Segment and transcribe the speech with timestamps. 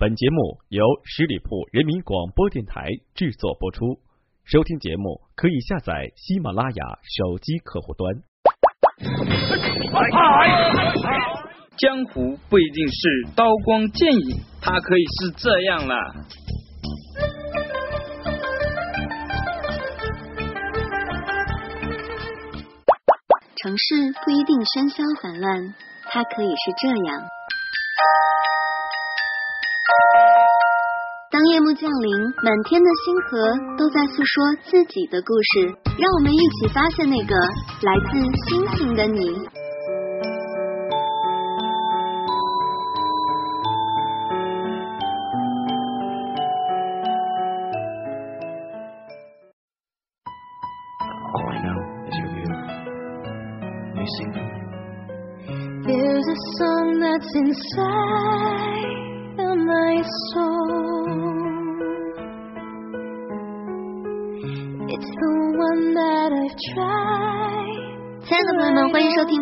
[0.00, 4.00] 本节目由十里铺人民广播电台制作播出。
[4.46, 8.10] 收听节目可以下载喜马拉雅手机客户端。
[11.76, 15.96] 江湖不一定是刀光剑影，它可以是这样啦。
[23.54, 25.74] 城市不一定喧嚣繁乱，
[26.10, 27.39] 它可以是这样。
[31.60, 35.68] 夜幕降临满天的星河都在诉说自己的故事。
[35.98, 37.36] 让我们一起发现那个
[37.82, 38.18] 来自
[38.48, 39.60] 星星的你。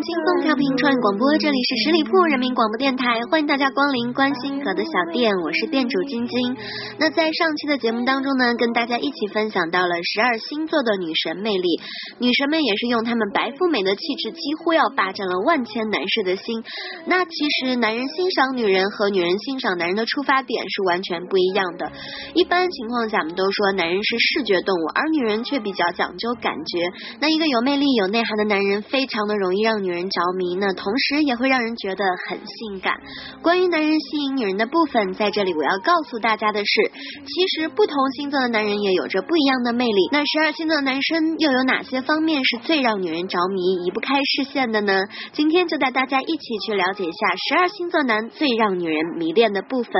[0.08, 6.56] 轻松调频创意广播，这里是十里铺人民广播电台，欢迎大家光临关心阁的小店，我是店主晶晶。
[6.98, 11.82] 那在上期的节目当中呢，跟大家一起分享到了十二星座的女神魅力，
[12.20, 16.64] 女神们也是用她们白富美的气质，几乎要霸占了万千男士的心。
[17.04, 21.92] 那其实男人欣赏女人和女人欣赏男人的出发点是完全不一样的。
[22.32, 26.88] 一般情况下，我们都说男人是视觉动物，而女人却比较讲究感觉。
[27.20, 32.94] 那一个有魅力、有内涵的男人，非常的容易让女人人着迷，那同时也会让人觉得很性感。
[33.42, 36.90] 关于男人吸引女人的部分，在这里我要告诉大家的是，
[37.26, 40.08] 其实不同星座的男人也有着不一样的魅力。
[40.12, 45.02] 那十二星座男生又有哪些方面是最让女人着迷、移不开视线的呢？
[45.32, 47.18] 今天就带大家一起去了解一下
[47.48, 49.92] 十二星座男最让女人迷恋的部分。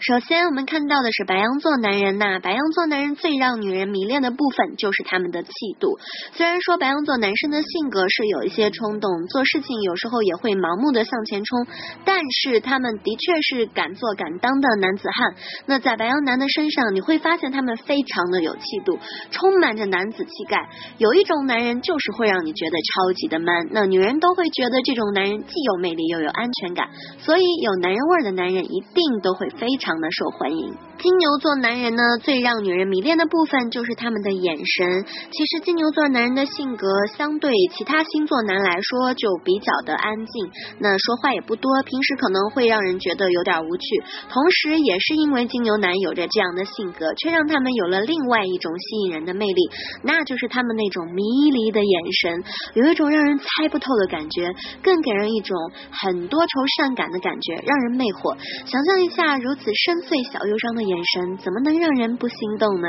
[0.00, 2.40] 首先，我们看到的是白羊座男人呐。
[2.42, 5.98] 白羊座男人最让女人迷恋的部分就是他们的气度。
[6.32, 11.66] 虽然说白羊座男生的性格是有一些冲动，做事情有时候也会盲目的向前冲，
[12.06, 15.34] 但是他们的确是敢做敢当的男子汉。
[15.66, 18.98] 那在白羊男的身上，你会发现他们非常的有气度，
[19.30, 20.56] 充满着男子气概。
[20.96, 26.88] 有一种男人就是会让你觉得超级的 man，那女人都会觉得这种男人既有魅力又有安全感，
[27.18, 29.89] 所以有男人味儿的男人一定都会非常。
[29.90, 30.72] 常的受欢迎。
[31.00, 35.04] 金牛座男人呢，最让女人迷恋的部分就是他们的眼神。
[35.32, 36.86] 其实金牛座男人的性格
[37.16, 44.02] 相对其他星座男来说就比较的安静，那说话也不多，平时可能会让人觉得有点无趣。
[44.28, 49.70] 同时，也是因为金牛男有着这样的性格，却让他们有了另外一种吸引人的魅力，
[50.04, 54.52] 那就是他们那种迷离的眼神，有一种让人猜不透的感觉，
[54.82, 55.56] 更给人一种
[55.90, 56.46] 很多愁
[56.76, 58.36] 善感的感觉，让人魅惑。
[58.66, 62.88] 想象一下，如此深邃小忧伤的眼神，怎么能让人不心动呢？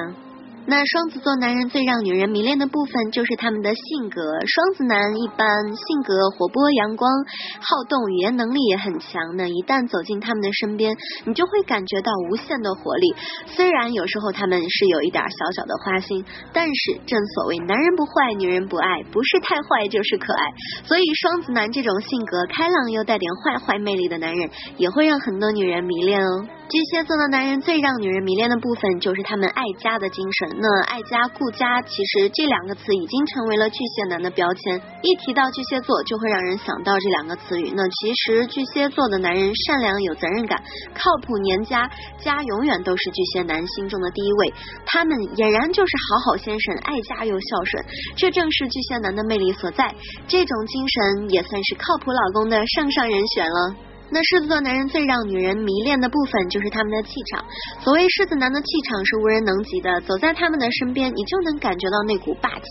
[0.68, 4.22] 那双子座男人最让女人迷恋的部分就是他们的性格。
[4.46, 7.09] 双子男一般性格活泼阳光、
[7.57, 9.47] 好动，语言能力也很强那。
[9.47, 10.94] 一旦走进他们的身边，
[11.25, 13.16] 你就会感觉到无限的活力。
[13.47, 20.44] 虽然有时候他们是有一点小小的花心，但是正所谓男人不坏，女人不爱，不是太坏就是可爱。
[20.84, 26.46] 所以双子男这种性格开朗又带点坏坏魅力的男人，也会让很多女人迷恋哦。
[26.72, 30.56] 巨蟹座的男人最让女人迷恋的部分就是他们爱家的精神。
[30.56, 34.81] 那爱家顾家，其实这两个词已经成为了巨蟹男的标签。
[35.04, 37.74] 一提到巨蟹座，就会让人想到这两个词语。
[37.76, 40.64] 那其实巨蟹座的男人善良、有责任感、
[40.96, 41.92] 靠谱、黏家，
[42.24, 44.54] 家永远都是巨蟹男心中的第一位。
[44.86, 49.94] 他们俨然就是好好先生，爱家又孝顺，这正是巨蟹男的魅力所在。
[50.26, 53.91] 这种精神也算是靠谱老公的上上人选了。
[54.12, 57.46] 那狮子座男人最让女人迷恋的部分就是他们的气场。
[57.82, 62.64] 所谓狮子男的气场是无人能及的，走在他们的身边，你就能感觉到那股霸气，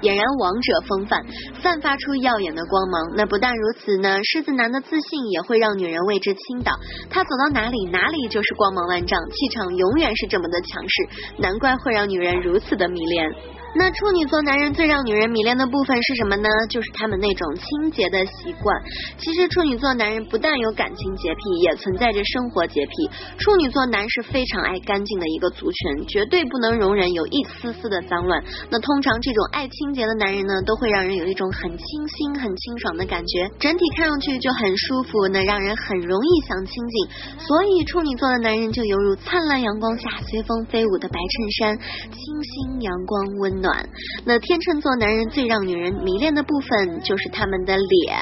[0.00, 1.24] 俨然王者风范，
[1.62, 3.12] 散发出耀眼的光芒。
[3.14, 6.72] 那不但如此呢，狮子男的自信也会让女人为之倾倒。
[7.10, 11.08] 他走到哪里，哪里就是光芒万丈，气场永远是这么的强势，
[11.38, 13.30] 难怪会让女人如此的迷恋。
[13.78, 16.48] 那处女座男人最让女人迷恋的部分是什么呢？
[16.70, 18.74] 就是他们那种清洁的习惯。
[19.18, 23.10] 其实处女座男人不但有感情洁癖，也存在着生活洁癖。
[23.36, 28.42] 处女座男是非常爱干净的一个族群，绝对不能容忍有一丝丝的脏乱。
[28.70, 37.08] 那通常这种爱清洁的男人呢，都会让人有一种很清新、很清爽的感觉，整体看上去就很舒服，那让人很容易想亲近。
[37.44, 41.78] 所以处女座的男人就犹如灿烂阳光下随风飞舞的白衬衫，
[42.10, 43.65] 清新阳光温暖。
[43.66, 43.88] 暖。
[44.24, 48.16] 那天秤座男人最让女人迷恋的部分就是他们的脸。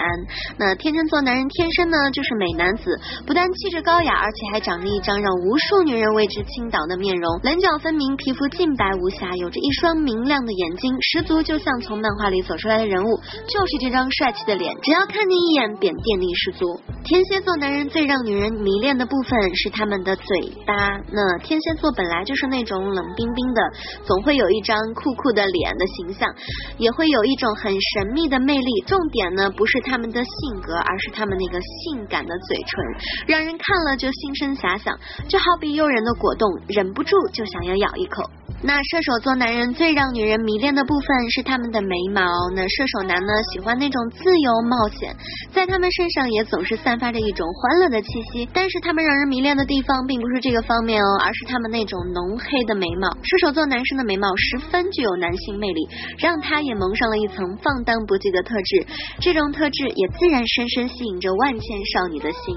[0.56, 16.64] 那天秤座男人天生呢就是美男子，不但气质高雅，而且还长着一张让无数女人为之倾倒的面容，棱角分明，皮肤净白无瑕，有着一双明亮的眼睛，十足就像从漫画里走出来的人物，就是这张帅气的脸，只要看你一眼便电力十足。
[17.04, 20.24] 天蝎座男人最让女人迷恋的部分是他们的嘴
[20.66, 20.74] 巴。
[21.12, 23.60] 那天蝎座本来就是那种冷冰冰的，
[24.04, 26.32] 总会有一张酷酷的脸的形象，
[26.78, 28.80] 也会有一种很神秘的魅力。
[28.86, 32.84] 重点呢不是他们的性格，而是他们那个性感的嘴唇，
[33.26, 34.98] 让人看了就心生遐想，
[35.28, 38.30] 就好比诱人的果冻，忍不住就想要咬一口。
[38.66, 42.24] 那射手座男人最让女人迷恋的部分是他们的眉毛。
[42.56, 45.14] 那射手男呢，喜欢那种自由冒险，
[45.52, 48.48] 在他们身上也总是散发着一种欢乐的气息。
[48.54, 53.10] 但是他们让人迷恋的地方并不是这个方面哦，而是他们那种浓黑的眉毛。
[53.22, 55.86] 射手座男生的眉毛十分具有男性魅力，
[56.16, 58.86] 让他也蒙上了一层放荡不羁的特质。
[59.20, 62.56] 这种特质也自然深深吸引着万千少女的心。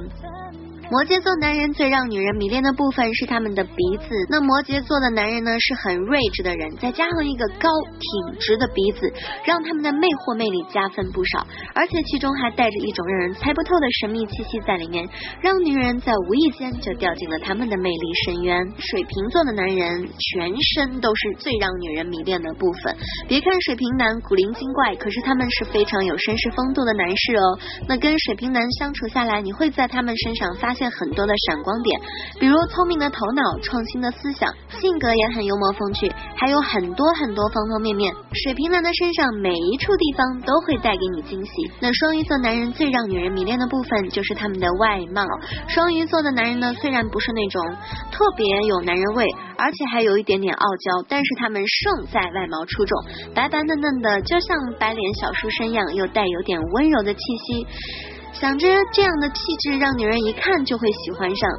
[0.89, 4.07] 摩羯座男人最让女人迷恋的部分是他们的鼻子。
[4.29, 7.67] 那摩羯座的男人呢，是很睿智的人，再加上一个高
[7.99, 9.11] 挺直的鼻子，
[9.43, 11.45] 让他们的魅惑魅力加分不少。
[11.75, 15.03] 而且其中还带着一种让人猜不透的神秘气息在里面，
[15.43, 18.55] 让女人在无意间就掉进了他们的魅力深渊。
[18.79, 22.95] 水瓶座的男人全身都是最让女人迷恋的部分。
[23.27, 27.59] 别看水瓶男古灵精怪，可是他们是非常有绅士风度的男士哦。
[27.91, 30.76] 那跟水瓶男相处下来，你会在他们身上发。
[30.77, 31.99] 现很多的闪光点，
[32.39, 38.13] 比如聪明的头脑、创新的思想，性格也很幽默风趣，还有很多很多方方面面。
[38.33, 41.51] 水瓶男的身上每一处地方都会带给你惊喜。
[41.79, 45.23] 那双鱼座男人最让女人迷恋的部分就是他们的外貌。
[45.67, 47.75] 双鱼座的男人呢，虽然不是那种
[48.11, 49.25] 特别有男人味，
[49.57, 53.03] 而且还有一点点傲娇，但是他们胜在外貌出众，
[53.33, 57.67] 白白嫩嫩的，就像白脸小书生样，又带有点温柔的气息。
[58.39, 61.49] 想着这样的气质，让女人一看就会喜欢上。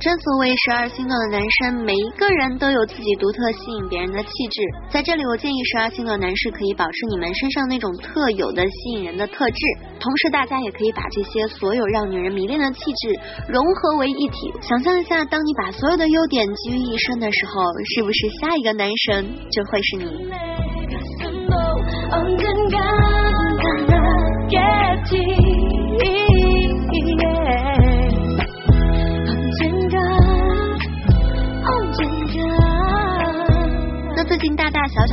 [0.00, 4.60] 正所谓十二星座的男生，每一个人都有自己独特吸引别人的气质。
[4.90, 9.60] 在这里，我建议十二星座男士可以保持你们身上那种特有的吸引人的特质，
[10.00, 13.14] 同时大家也可以把这些所有让女人迷恋的气质
[13.48, 14.52] 融合为一体。
[14.62, 17.62] 想象一下，当你把所有的优点集于一身的时候，
[17.94, 20.10] 是不是下一个男神就会是你？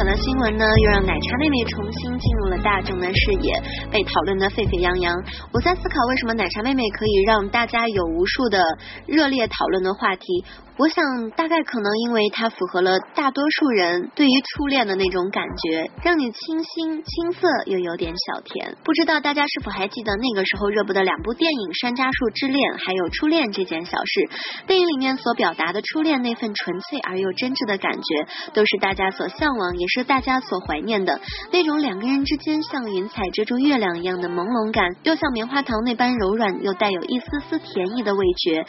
[0.01, 3.53] 近大大小小的新闻呢，又让奶茶妹妹重新进了大众的视野，
[3.89, 5.15] 被讨论的沸沸扬扬。
[5.53, 8.61] 我在思考，为什么奶茶妹妹可以让大家有无数的
[9.07, 10.45] 热烈讨论的话题？
[10.77, 18.75] 我想，大概可能因为它符合了大多数人对于初恋的那种感觉，让你清新、青涩又有点小甜。
[18.83, 24.19] 不知道大家是否还记得那个时候热播的两部电影《山楂树之恋》还有《初恋这件小事》？
[24.65, 31.19] 电影里面所表达的初恋那份纯粹而又真挚的感觉，都是大家所向往，也是大家所怀念的
[31.51, 38.65] 那种两个人之间像云彩遮住月亮一样的朦胧感，又像棉花糖那般柔软，又带有一丝丝甜意的味觉，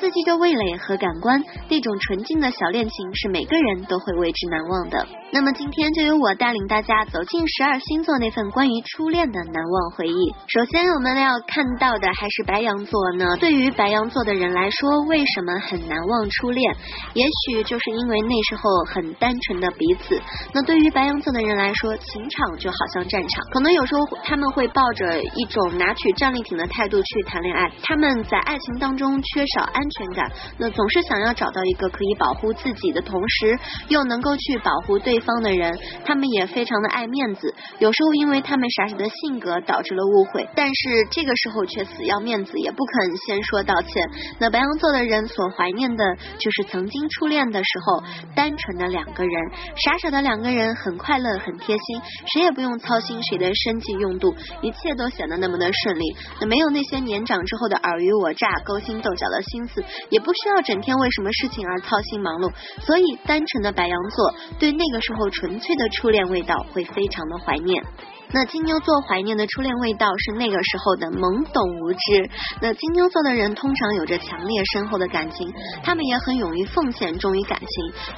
[0.00, 1.40] 刺激着味蕾和感官。
[1.68, 5.06] 那种纯净的小恋情是每个人都会为之难忘的。
[5.32, 10.34] 那么今天就由我带领大家走进十二星座那份关于初恋的难忘回忆。
[10.48, 13.36] 首先我们要看到的还是白羊座呢。
[13.38, 16.74] 对于白羊座的人来说，为什么很难忘初恋？
[17.14, 20.20] 也许就是因为那时候很单纯的彼此。
[20.52, 27.70] 那对于白羊座的人来说，情场就好像战场，可能有时候他们会抱着一种拿取战利品的态度去谈恋爱。
[27.82, 31.30] 他们在爱情当中缺少安全感，那总是想要。
[31.42, 37.52] 找到一个可以保护自己的同时又能够去保护对方的人，他们也非常的爱面子。
[37.80, 44.08] 有时候因为他们傻傻的性格导致了误会，但是这个时候却死要面子，也不肯先说道歉。
[44.38, 46.04] 那白羊座的人所怀念的
[46.38, 48.04] 就是曾经初恋的时候，
[48.36, 49.34] 单纯的两个人，
[49.84, 52.00] 傻傻的两个人，很快乐，很贴心，
[52.32, 56.16] 谁也不用操心谁的生计用度，一切都显得那么的顺利。
[56.40, 61.30] 那没有那些年长之后的尔虞我诈、勾心斗角的心思，也不需要整天为什么。
[61.32, 62.52] 事情而操心忙碌，
[62.86, 67.82] 所以单纯的白羊座对那个时候纯粹的初恋味道会非常的怀念。
[68.30, 72.30] 那金牛座怀念的初恋味道是那个时候的懵懂无知。
[72.62, 75.52] 那金牛座的人通常有着强烈深厚的感情，
[75.84, 77.68] 他们也很勇于奉献，忠于感情。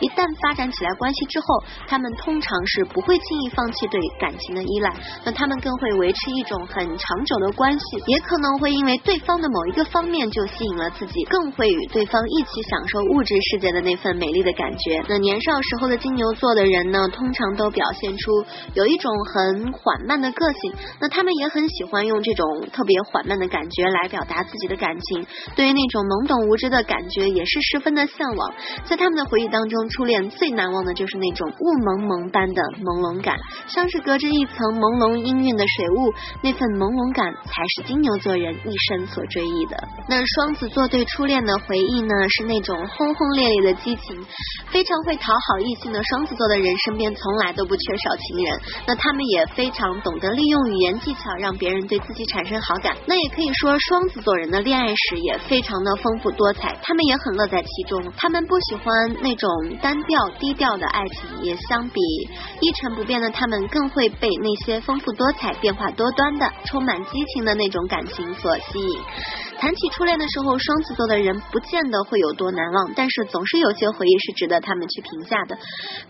[0.00, 1.46] 一旦发展起来关系之后，
[1.88, 4.94] 他们通常是不会轻易放弃对感情的依赖。
[5.24, 15.02] 那他们更会维持一种很长久的关系，也可能会因为对方的某一个方面就吸引了自己，更会与对方一起享受物质世界的那份美丽的感觉。
[15.08, 18.44] 那年少时候的金牛座的人呢，通常都表现出
[18.74, 19.93] 有一种很缓。
[19.94, 25.24] 缓慢的个性，那他们也很喜欢用这种特别缓慢的感觉来表达自己的感情，
[25.54, 28.52] 对于那种懵懂无知的感觉也是十分的向往。
[28.82, 36.10] 在他们的回忆当中，初恋最难忘的就是那种雾蒙蒙般的朦胧感，像是隔着一层朦胧氤氲的水雾，
[36.42, 39.78] 那份朦胧感才是金牛座人一生所追忆的。
[40.08, 44.18] 那双子座对初恋的回忆呢，是那种轰轰烈烈的激情，
[44.74, 48.58] 非常会讨好异性的双子座的人身边从来都不缺少情人，
[48.88, 49.83] 那他们也非常。
[50.02, 58.12] 懂得利用语言技巧让别人对自己产生好感，那也可以说双子座人的恋爱史也非常的丰富多彩，他们也很乐在其中。
[58.16, 59.50] 他们不喜欢那种
[59.82, 62.00] 单调低调的爱情，也相比
[62.60, 68.98] 一成不变的他们，更会被那些丰富多彩、变化多端的、充满激情的那种感情所吸引。
[69.58, 75.56] 谈起初恋的时候，双子座的人不见得会有多难忘，但是总是有些回忆是值得他们去评价的。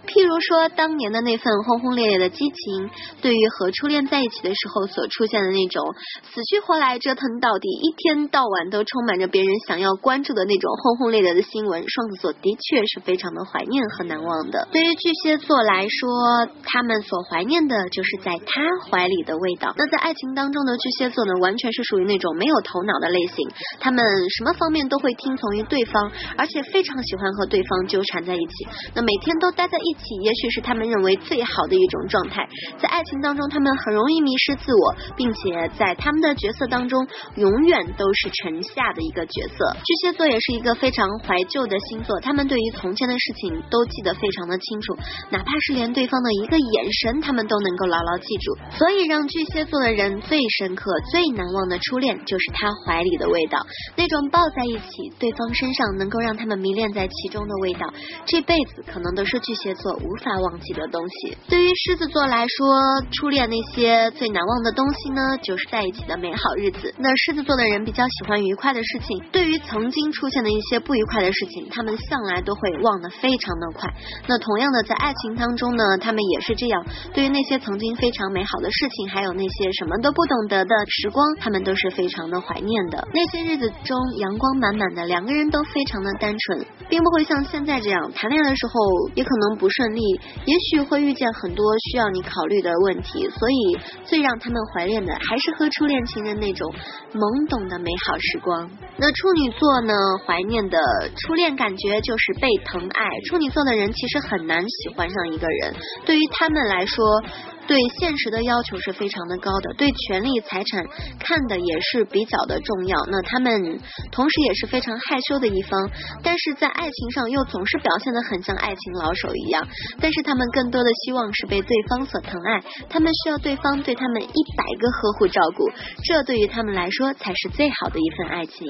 [0.07, 2.91] 譬如说，当年的那份轰轰烈烈的激情，
[3.23, 5.95] 对于和初恋在一起的时候所出现的那种
[6.33, 14.67] 死去活来折腾到底，一天到晚都充满着别人想要关注的那种轰轰烈烈的新闻，双子座的确是非常的怀念和难忘的。
[14.73, 19.73] 对于巨蟹座来说，他们所怀念的就是在他怀里的味道。
[19.77, 23.34] 那在爱情当中的巨蟹座呢，完全是属于那种没有头脑的类型。
[23.81, 28.67] 他们什么方面都会听从于对方，而且非常喜欢和对方纠缠在一起。
[28.95, 32.47] 那每天都待在一起，也许是他们认为最好的一种状态。
[32.79, 39.77] 在爱情当中，他们很容易迷失自我，并且在他们的角色当中，永远都是臣下的一个角色。
[39.85, 44.95] 巨蟹座也是一个非常怀旧的星座，他们对于从前的事情都记得非常的清楚，
[45.31, 48.57] 哪怕是连对方的一个眼神，他们都能够牢牢记住。
[48.79, 53.57] 所以，让巨蟹座的人最深刻、最难忘的初恋，就是他怀里的的味道。
[53.97, 57.89] 那种抱在一起，对方身上能够让他们迷恋在其中的味道，
[58.27, 61.39] 这辈子可能都是巨蟹座无法忘记的东西。
[61.49, 62.69] 对于狮子座来说，
[63.13, 66.93] 初恋那些最难忘的东西呢，就是在一起的美好日子。
[66.99, 73.89] 那狮子座的人比较喜欢愉快的事情，对于曾经出现的一些不愉快的事情，他们向来都会忘得非常的快。
[74.27, 76.85] 那同样的，在爱情当中呢，他们也是这样。
[77.15, 83.07] 对于那些曾经非常美好的事情，还有那些什么都不懂得的时光，他们都是非常的怀念的。
[83.15, 83.55] 那些日。
[83.55, 88.75] 子中阳光满满的，两个人都非常的单纯，并不会像现在这样谈恋爱的时候
[89.15, 90.03] 也可能不顺利，
[90.45, 93.31] 也许会遇见很多需要你考虑的问题。
[93.31, 96.69] 所以最让他们怀念的还是和初恋情人那种
[97.13, 98.69] 懵懂的美好时光。
[98.99, 99.95] 那处女座呢，
[100.27, 100.77] 怀念的
[101.17, 103.07] 初恋感觉就是被疼爱。
[103.31, 107.23] 处女座的人其实很难喜欢上一个人，对于他们来说。
[107.67, 110.85] 对现实的要求是非常的高的，对权力财产
[111.19, 112.99] 看的也是比较的重要。
[113.11, 113.81] 那他们
[114.13, 115.91] 同时也是非常害羞的一方，
[116.23, 119.67] 但是在爱情上又总是表现的很像爱情老手一样。
[120.01, 125.71] 但是他们更多的希望是被对方所疼爱，他们需要对方对他们一百个呵护照顾，
[126.05, 128.67] 这对于他们来说才是最好的一份爱情。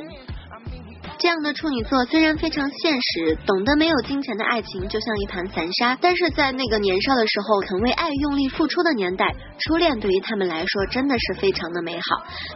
[1.17, 12.01] 这样的处女座虽然非常现实，懂得没有金钱的爱情就像一盘散沙，但是在那个年少的时候肯为爱用力付出的年代，初恋对于他们来说真的是非常的美好。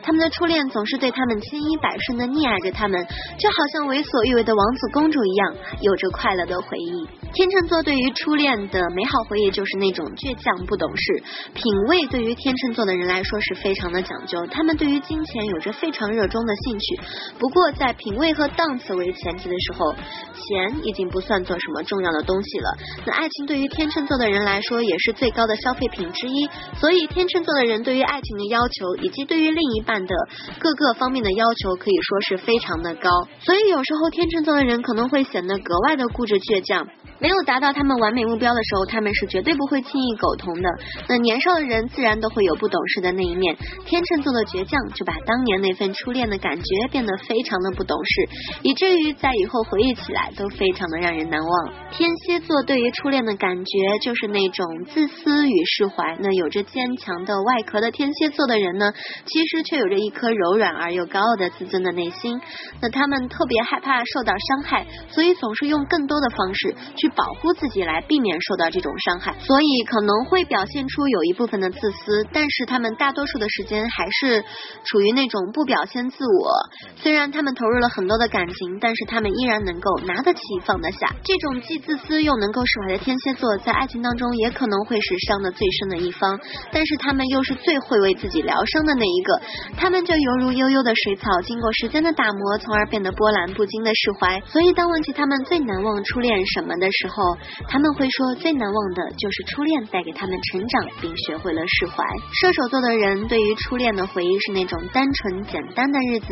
[0.03, 3.01] 他们的初恋总是对他们千依百顺的溺爱着他们，
[3.39, 7.07] 就好像为所欲为的王子公主一样，有着快乐的回忆。
[7.33, 11.23] 天秤座对于初恋的美好回忆就是那种倔强不懂事，
[11.55, 17.01] 品味对于天秤座的人来说是非常的讲究，他们对于金钱有着非常热衷的兴趣。
[17.39, 19.95] 不过在品味和档次为前提的时候，
[20.35, 22.77] 钱已经不算做什么重要的东西了。
[23.07, 26.49] 那爱情对于天秤座的人来说也是最高的消费品之一，
[26.81, 30.15] 所以天秤座的人对于爱情的要求以及对于另一半的
[30.59, 33.09] 各个方面的要求可以说是非常的高。
[33.39, 36.85] 所以有时候天秤座的人可能会显得格外的固执倔强。
[37.21, 40.69] 没有达到他们完美目标的时候，他们是绝对不会轻易苟同的。
[41.09, 43.57] 那年少的人自然都会有不懂事的那一面。
[43.85, 48.29] 天秤座的倔强就把当年那份初恋的感觉变得非常的不懂事，
[48.63, 51.73] 以至于在以后回忆起来都非常的让人难忘。
[51.91, 56.17] 天蝎座对于初恋的感觉就是那种自私与释怀。
[56.21, 58.93] 那有着坚强的外壳的天蝎座的人呢，
[59.25, 62.41] 其实却有着一颗柔软而又高傲的自尊的内心。
[62.81, 67.08] 那他们特别害怕受到伤害，所以总是用更多的方式去。
[67.11, 74.43] 保护自己来避免受到这种伤害，所以可能会表现出有一部分的自私，但是他们大多数的时间还是
[74.85, 76.51] 处于那种不表现自我。
[76.97, 81.15] 虽然他们投入了很多的感情，但是他们依然能够拿得起放得下。
[81.25, 86.39] 这种既自私又能够释怀的天蝎座，在爱情当中也可能会是伤得最深的一方，
[86.73, 89.41] 但是他们又是最会为自己疗伤的那一个。
[89.77, 94.41] 他们就犹如悠悠的水草，经过时间的打磨，从而变得波澜不惊的释怀。
[94.47, 97.39] 所以当问起他们最难忘初恋什么的时候，
[97.69, 102.03] 他们会说最难忘的就是初恋带给他们成长，并学会了释怀。
[102.33, 106.27] 射手座的人对于初恋的回忆是那种单纯简单的日子。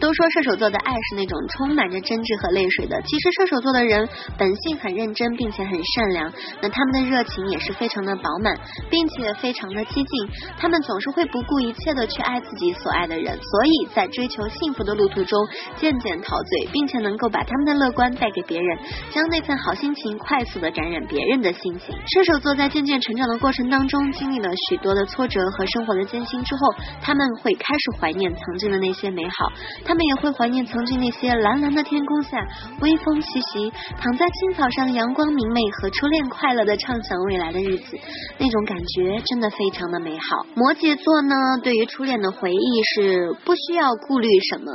[0.00, 4.08] 都说射手座的爱是那种充满着真挚和泪水的，其实射手座的人
[4.38, 6.32] 本性很认真，并且很善良。
[6.60, 8.58] 那他们的热情也是非常的饱满，
[8.90, 10.28] 并且非常的激进。
[10.58, 15.38] 他们总是会不顾一切的去爱自己所爱的人，所以在追求幸福的路途中
[15.76, 18.78] 渐渐陶醉，并且能够把他们的乐观带给别人，
[19.10, 21.94] 将那份好心情快速的感染别人的心情。
[22.06, 29.52] 射手座在渐渐成长的过程当中，经历了许多的挫折和生活的艰辛之后，他们会开始怀念曾经的那些美好，
[29.84, 32.38] 他们也会怀念曾经那些蓝蓝的天空下，
[32.80, 37.98] 微风习习，躺在青草上，阳光明媚，和初恋快乐的畅想未来的日子，
[38.38, 40.46] 那种感觉真的非常的美好。
[40.54, 44.72] 摩羯座呢，对于初恋的回忆是不需要顾虑什么。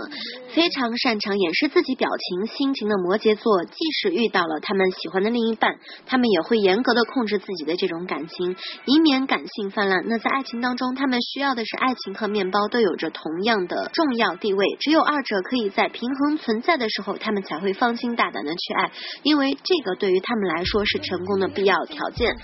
[0.53, 10.03] 非常擅长掩饰自己表情、心情的摩羯座，即使遇到了他们喜欢的另一半，他们也会严格的控制自己的这种感情，以免感性泛滥。
[10.08, 18.91] 那在爱情当中，他们需要的是爱情和面包都有着同样的重要地位，只有二者可以在平衡存在的时候，他们才会放心大胆的去爱，
[19.24, 22.36] 因为这个对于他们来说是成功的必要条件。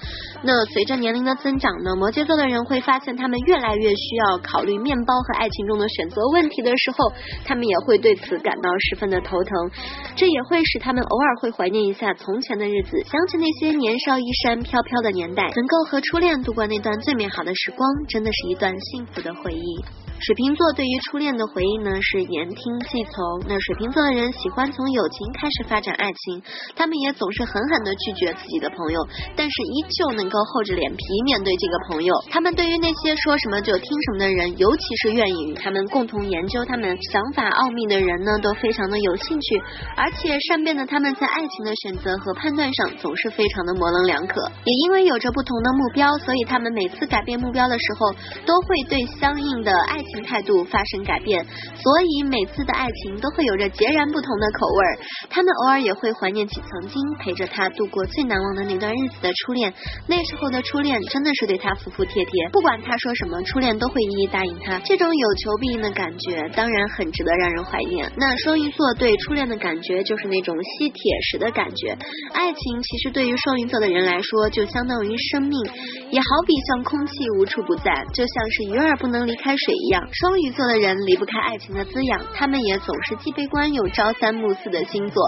[0.44, 7.12] 那随着年龄的增长呢，摩羯座的人会发现，他们越来越需要考虑面包和爱情中的选择问题的时候，
[7.44, 7.97] 他们也会。
[7.98, 9.72] 对此感到十分的头疼，
[10.16, 20.07] 这也会使他们偶尔会怀念一下从前的日子，想起那些年少衣衫飘飘的年代，能够和初恋度过那段最美好的时光，真的是一段幸福的回忆。
[20.20, 23.48] 水瓶座对于初恋的回应呢是言听计从。
[23.48, 26.42] 那水瓶座的人喜欢从友情开始发展爱情，
[26.76, 32.16] 他们也总是狠狠的拒绝自己的朋友，但是依旧能够厚着脸皮面对这个朋友。
[32.32, 39.62] 他们对于那些说什么就听什么的人，尤其是愿意与他们共同研究他们想法奥秘的人呢，都非常的有兴趣。
[39.96, 44.42] 而且善变的他们在爱情的选择和判断上总是非常的模棱两可。
[44.66, 48.12] 也因为有着不同的目标，所以他们每次改变目标的时候，
[48.48, 50.04] 都会对相应的爱。
[50.14, 51.46] 情态度发生改变，
[51.76, 55.00] 所以每次的爱情都会有着截然不同的口味儿。
[55.30, 59.74] 他们偶尔也会怀念起曾经陪着他度过最难忘的那段日子的初恋。
[60.08, 64.80] 那时候的初恋真的是对他服服帖帖，不管他说什么，初恋都会一一答应他。
[64.80, 68.12] 这种有求必应的感觉，当然很值得让人怀念。
[68.18, 71.98] 那双鱼座对初恋的感觉就是那种吸铁石的感觉。
[72.34, 75.60] 爱情其实对于双鱼座的人来说，就相当于生命，
[76.12, 79.97] 也好比像空气无处不在，就像是鱼儿不能离开水一样。
[80.12, 85.24] 双鱼座的人离不开爱情的滋养，他们也总是既悲观又朝三暮四的星座，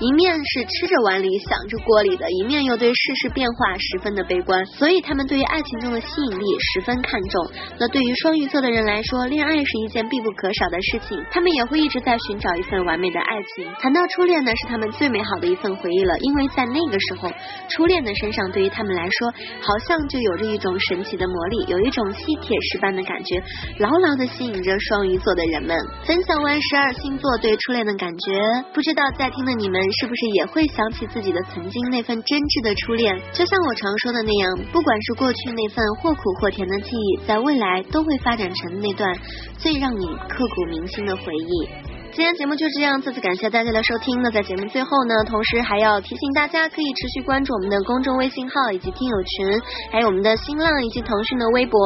[0.00, 7.46] 一面是吃着碗里想着锅里的，一面又对世事变化十分的悲观，所以他们对于爱情中的吸引力十分看重。
[7.78, 13.70] 那对于双鱼座的人来说，恋爱是一件必不可少的事情，他们也会一直在寻找一份完美的爱情。
[13.80, 17.28] 谈到初恋呢，是他们最美好的一份回忆了，因为在那个时候，
[17.68, 23.42] 初恋的身上对于他们来说，好像就有着一种神奇的魔力，有一种吸铁石般的感觉，
[23.78, 24.13] 牢牢。
[24.16, 25.76] 的吸引着双鱼座的人们。
[26.04, 28.32] 分享完十二星座对初恋的感觉，
[28.72, 33.16] 不知道在听的你们是不是也会想起自己的曾经那份真挚的初恋？
[33.32, 39.16] 就像我常说的那样，不管是过去那份或苦或甜的记忆，在未来都会发展成那段
[39.58, 41.93] 最让你刻骨铭心的回忆。
[42.14, 44.22] 今天节目就这样，再次感谢大家的收听。
[44.22, 51.76] 那在节目最后呢，同时还要提醒大家，可以持续关注我们的公众微信号以及听友群，还有我们的新浪以及腾讯的微博。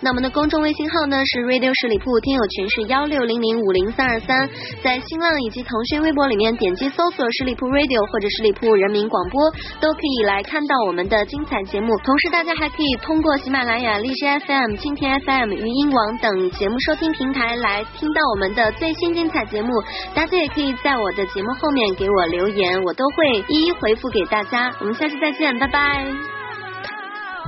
[0.00, 4.50] 那我们的公众微信号呢是 Radio 十里铺，听友群是幺六零零五零三二三。
[4.82, 11.96] 在新浪以及腾讯微博里面点击搜索十里铺 Radio 或者十里铺人民广播，都可以来看到我们的精彩节目。
[12.02, 19.67] 同时，大家还可以通过喜马拉雅、荔枝 FM、蜻蜓 FM、语音网等节目收听平台来听到我们的最新精彩节目
[20.14, 24.74] 大家也可以在我的节目后面给我留言，我都会一一回复给大家。
[24.80, 26.04] 我们下次再见，拜拜。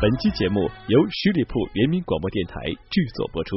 [0.01, 2.55] 本期节目由十里铺人民广播电台
[2.91, 3.57] 制作播出。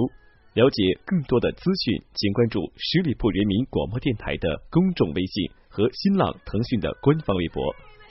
[0.54, 7.64] 了解更多的资讯，请关注十里铺人民广播电台的公众微信和新浪、腾讯的官方微博。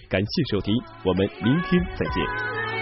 [0.08, 2.81] 感谢收听，我们明天再见。